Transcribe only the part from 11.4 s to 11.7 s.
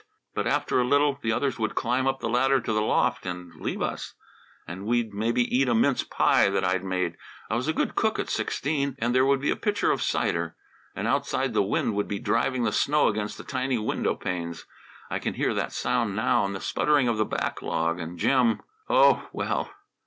the